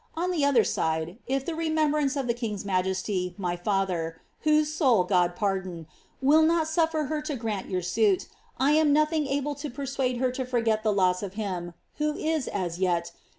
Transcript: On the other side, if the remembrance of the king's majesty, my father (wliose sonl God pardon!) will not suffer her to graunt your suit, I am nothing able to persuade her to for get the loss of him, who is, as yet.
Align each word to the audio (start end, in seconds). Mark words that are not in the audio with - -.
On 0.17 0.31
the 0.31 0.43
other 0.43 0.63
side, 0.63 1.19
if 1.27 1.45
the 1.45 1.53
remembrance 1.53 2.15
of 2.15 2.25
the 2.25 2.33
king's 2.33 2.65
majesty, 2.65 3.35
my 3.37 3.55
father 3.55 4.19
(wliose 4.43 4.75
sonl 4.75 5.07
God 5.07 5.35
pardon!) 5.35 5.85
will 6.23 6.41
not 6.41 6.67
suffer 6.67 7.03
her 7.03 7.21
to 7.21 7.35
graunt 7.35 7.69
your 7.69 7.83
suit, 7.83 8.25
I 8.59 8.71
am 8.71 8.93
nothing 8.93 9.27
able 9.27 9.53
to 9.53 9.69
persuade 9.69 10.17
her 10.17 10.31
to 10.31 10.43
for 10.43 10.59
get 10.61 10.81
the 10.81 10.91
loss 10.91 11.21
of 11.21 11.35
him, 11.35 11.75
who 11.97 12.15
is, 12.15 12.47
as 12.47 12.79
yet. 12.79 13.11